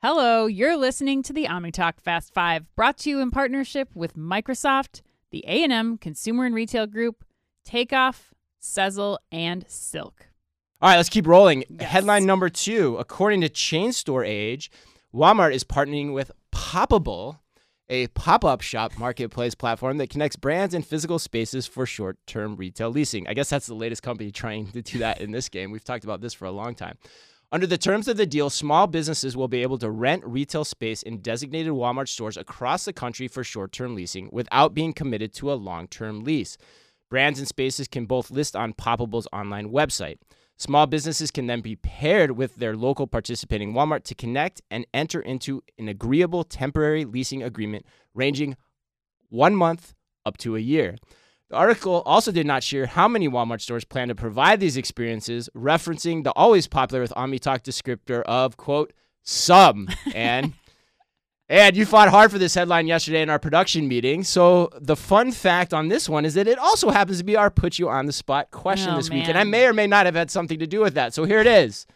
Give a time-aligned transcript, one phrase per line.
[0.00, 5.02] Hello, you're listening to the OmniTalk Fast 5, brought to you in partnership with Microsoft,
[5.32, 7.24] the A&M Consumer and Retail Group,
[7.64, 8.32] Takeoff,
[8.62, 10.28] Sezzle, and Silk.
[10.80, 11.64] All right, let's keep rolling.
[11.68, 11.90] Yes.
[11.90, 14.70] Headline number two According to Chain Store Age,
[15.12, 17.40] Walmart is partnering with Poppable,
[17.88, 22.54] a pop up shop marketplace platform that connects brands and physical spaces for short term
[22.54, 23.26] retail leasing.
[23.26, 25.72] I guess that's the latest company trying to do that in this game.
[25.72, 26.98] We've talked about this for a long time.
[27.50, 31.02] Under the terms of the deal, small businesses will be able to rent retail space
[31.02, 35.50] in designated Walmart stores across the country for short term leasing without being committed to
[35.50, 36.58] a long term lease.
[37.08, 40.18] Brands and spaces can both list on Poppable's online website.
[40.58, 45.20] Small businesses can then be paired with their local participating Walmart to connect and enter
[45.20, 48.58] into an agreeable temporary leasing agreement ranging
[49.30, 49.94] one month
[50.26, 50.96] up to a year.
[51.50, 55.48] The article also did not share how many Walmart stores plan to provide these experiences,
[55.56, 59.88] referencing the always popular with OmniTalk descriptor of, quote, some.
[60.14, 60.52] And
[61.48, 64.24] and you fought hard for this headline yesterday in our production meeting.
[64.24, 67.50] So the fun fact on this one is that it also happens to be our
[67.50, 69.26] put you on the spot question Oh, this week.
[69.26, 71.14] And I may or may not have had something to do with that.
[71.14, 71.86] So here it is.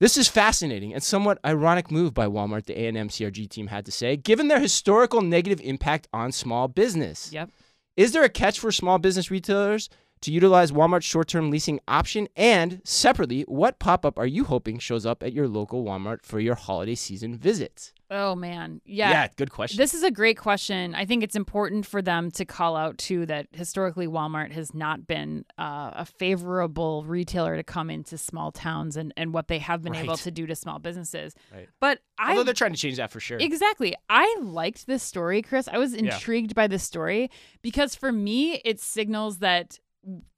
[0.00, 3.92] This is fascinating and somewhat ironic move by Walmart, the A&M CRG team had to
[3.92, 7.32] say, given their historical negative impact on small business.
[7.32, 7.50] Yep.
[7.96, 9.88] Is there a catch for small business retailers
[10.26, 12.28] to utilize Walmart's short term leasing option?
[12.34, 16.40] And separately, what pop up are you hoping shows up at your local Walmart for
[16.40, 17.92] your holiday season visits?
[18.10, 18.80] Oh, man.
[18.84, 19.10] Yeah.
[19.10, 19.78] Yeah, good question.
[19.78, 20.94] This is a great question.
[20.94, 25.06] I think it's important for them to call out too that historically Walmart has not
[25.06, 29.82] been uh, a favorable retailer to come into small towns and, and what they have
[29.82, 31.34] been able to do to small businesses.
[31.52, 31.68] Right.
[31.80, 33.38] But I Although they're trying to change that for sure.
[33.38, 33.94] Exactly.
[34.08, 35.68] I liked this story, Chris.
[35.68, 37.30] I was intrigued by this story
[37.62, 39.80] because for me, it signals that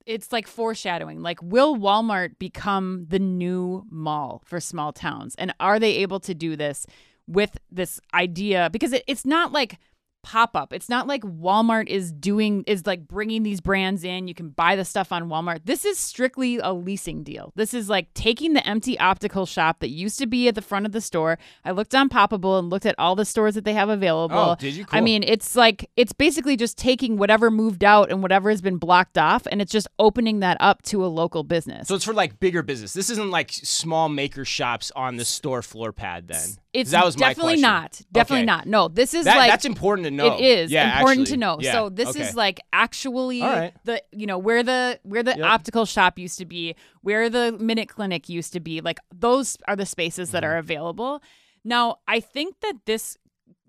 [0.07, 1.21] it's like foreshadowing.
[1.21, 5.35] Like, will Walmart become the new mall for small towns?
[5.37, 6.87] And are they able to do this
[7.27, 8.71] with this idea?
[8.73, 9.79] Because it, it's not like
[10.23, 10.73] pop up.
[10.73, 14.29] It's not like Walmart is doing, is like bringing these brands in.
[14.29, 15.61] You can buy the stuff on Walmart.
[15.65, 17.53] This is strictly a leasing deal.
[17.57, 20.87] This is like taking the empty optical shop that used to be at the front
[20.87, 21.39] of the store.
[21.65, 24.37] I looked on Poppable and looked at all the stores that they have available.
[24.37, 24.87] Oh, did you?
[24.91, 28.77] I mean, it's like it's basically just taking whatever moved out and whatever has been
[28.79, 31.89] blocked off, and it's just opening that up to a local business.
[31.89, 32.93] So it's for like bigger business.
[32.93, 36.49] This isn't like small maker shops on the store floor pad then.
[36.73, 38.01] it's that was definitely not.
[38.13, 38.47] Definitely Okay.
[38.47, 38.67] not.
[38.67, 40.37] No, this is That- like that's important to know.
[40.37, 41.33] It is Yeah, important actually.
[41.33, 41.59] to know.
[41.61, 42.21] Yeah, So this okay.
[42.23, 43.75] is like actually All right.
[43.85, 45.47] the you know where the where the Yep.
[45.47, 48.81] optical shop used to be, where the minute clinic used to be.
[48.81, 50.53] Like those are the spaces that Mm-hmm.
[50.53, 51.23] are available.
[51.65, 53.17] Now, I think that this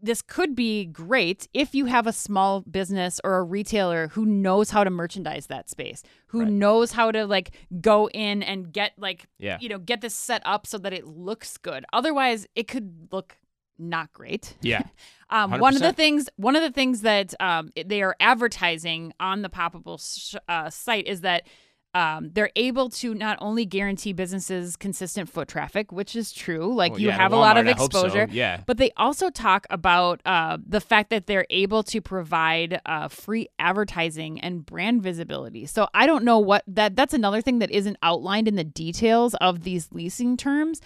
[0.02, 4.70] this could be great if you have a small business or a retailer who knows
[4.70, 6.50] how to merchandise that space, who Right.
[6.50, 7.52] knows how to like
[7.82, 9.58] go in and get like Yeah.
[9.60, 11.84] you know get this set up so that it looks good.
[11.92, 13.36] Otherwise, it could look
[13.80, 14.56] not great.
[14.62, 14.84] Yeah.
[15.32, 19.44] Um, one of the things, one of the things that um, they are advertising on
[19.44, 21.44] the Poppable sh- uh, site is that
[21.94, 26.94] um, they're able to not only guarantee businesses consistent foot traffic, which is true, like
[26.94, 28.06] Well, you yeah, have a lot of Walmart, hope so.
[28.06, 28.62] exposure, Yeah.
[28.66, 33.50] but they also talk about uh, the fact that they're able to provide uh, free
[33.60, 35.68] advertising and brand visibility.
[35.68, 39.36] So I don't know what that that's another thing that isn't outlined in the details
[39.36, 40.82] of these leasing terms.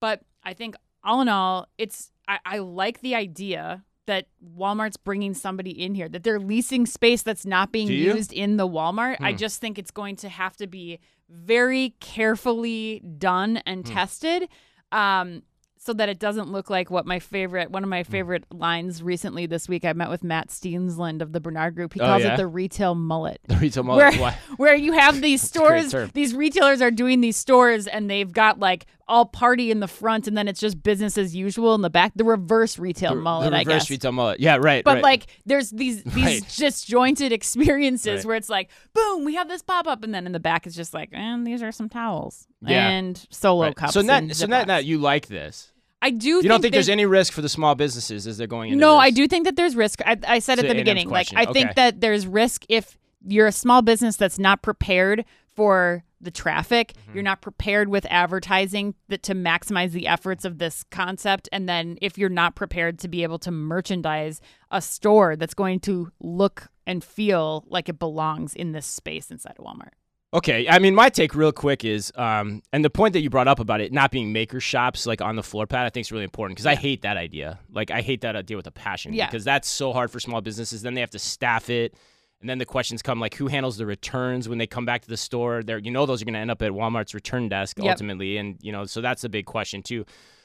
[0.00, 4.26] But I think all in all, it's I, I like the idea that
[4.56, 8.68] Walmart's bringing somebody in here, that they're leasing space that's not being used in the
[8.68, 9.16] Walmart.
[9.20, 9.36] I Hmm.
[9.38, 13.94] just think it's going to have to be very carefully done and Hmm.
[13.94, 14.48] tested.
[14.92, 15.42] Um,
[15.78, 17.90] so that it doesn't look like what my favorite one of Hmm.
[17.90, 21.94] my favorite lines recently this week I met with Matt Steensland of the Bernard Group.
[21.94, 22.34] He Oh, calls yeah?
[22.34, 23.96] it the retail mullet The retail mall.
[23.96, 24.12] where,
[24.56, 28.86] where you have these stores, these retailers are doing these stores and they've got like
[29.08, 32.12] all party in the front and then it's just business as usual in the back.
[32.16, 33.90] The reverse retail the, mullet, the I reverse guess.
[33.90, 34.40] retail mullet.
[34.40, 34.82] Yeah, right.
[34.82, 35.02] but right.
[35.02, 36.54] like there's these these Right.
[36.56, 38.24] disjointed experiences Right.
[38.24, 40.74] where it's like, boom, we have this pop up, and then in the back it's
[40.76, 42.88] just like, and these are some towels Yeah.
[42.88, 43.92] and solo cups.
[43.94, 44.66] So that so that, Ziplocs.
[44.66, 45.72] that you like this.
[46.02, 46.28] I do.
[46.28, 48.94] You don't think there's any risk for the small businesses as they're going into No,
[48.96, 49.02] this?
[49.04, 50.00] I do think that there's risk.
[50.04, 51.28] I, I said So at the beginning, like.
[51.34, 55.24] I think that there's risk if you're a small business that's not prepared
[55.56, 56.92] for the traffic.
[56.92, 57.14] Mm-hmm.
[57.14, 61.98] You're not prepared with advertising that to maximize the efforts of this concept, and then
[62.00, 66.68] if you're not prepared to be able to merchandise a store that's going to look
[66.86, 69.92] and feel like it belongs in this space inside of Walmart.
[70.34, 73.48] Okay, I mean, my take real quick is, um, and the point that you brought
[73.48, 76.12] up about it not being maker shops like on the floor pad, I think is
[76.12, 77.58] really important because I hate that idea.
[77.72, 79.14] Like, I hate that idea with a passion.
[79.14, 79.26] Yeah.
[79.26, 80.82] Because that's so hard for small businesses.
[80.82, 81.94] Then they have to staff it,
[82.40, 85.08] and then the questions come like, who handles the returns when they come back to
[85.08, 85.62] the store?
[85.62, 87.90] They're, you know, those are going to end up at Walmart's return desk Yep.
[87.90, 90.04] ultimately, and you know, so that's a big question too.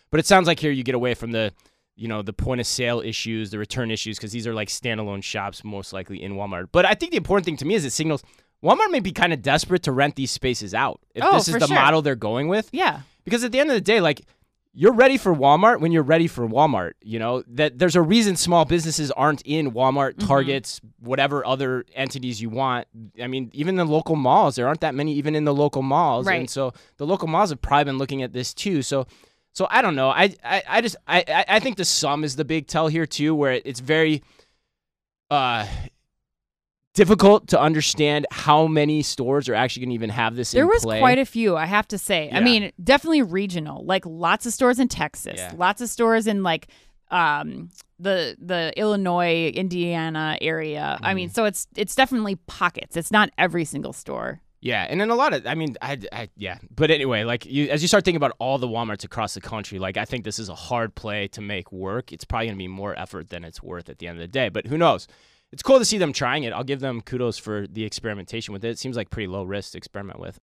[0.09, 1.53] But it sounds like here you get away from the
[1.97, 5.21] you know the point of sale issues, the return issues, because these are like standalone
[5.23, 6.67] shops, most likely in Walmart.
[6.71, 8.23] But I think the important thing to me is it signals
[8.63, 11.55] Walmart may be kind of desperate to rent these spaces out if Oh, this is
[11.55, 11.75] the sure.
[11.75, 12.69] model they're going with.
[12.71, 13.01] Yeah.
[13.23, 14.21] Because at the end of the day, like
[14.73, 16.93] you're ready for Walmart when you're ready for Walmart.
[17.01, 20.27] You know that there's a reason small businesses aren't in Walmart, Mhm.
[20.27, 22.87] Targets, whatever other entities you want.
[23.21, 26.25] I mean, even the local malls, there aren't that many even in the local malls,
[26.25, 26.39] Right.
[26.39, 28.81] and so the local malls have probably been looking at this too.
[28.81, 29.07] So,
[29.53, 30.09] so I don't know.
[30.09, 33.05] I I, I just I I- I think the sum is the big tell here
[33.05, 34.23] too, where it's very
[35.29, 35.65] uh
[37.01, 40.69] difficult to understand how many stores are actually going to even have this There in
[40.69, 40.99] was play.
[40.99, 42.29] quite a few, I have to say.
[42.31, 43.83] I mean, definitely regional.
[43.85, 45.53] Like lots of stores in Texas, Yeah.
[45.57, 46.67] lots of stores in like
[47.09, 47.69] um
[47.99, 50.97] the the Illinois, Indiana area.
[51.01, 51.15] I Mm-hmm.
[51.15, 52.95] mean, so it's it's definitely pockets.
[52.97, 54.41] It's not every single store.
[54.63, 57.67] Yeah, and then a lot of, I mean, I, I yeah, but anyway, like you,
[57.69, 60.37] as you start thinking about all the WalMarts across the country, like I think this
[60.37, 62.13] is a hard play to make work.
[62.13, 64.49] It's probably gonna be more effort than it's worth at the end of the day.
[64.49, 65.07] But who knows?
[65.51, 66.53] It's cool to see them trying it.
[66.53, 68.69] I'll give them kudos for the experimentation with it.
[68.69, 70.39] It seems like pretty low risk to experiment with.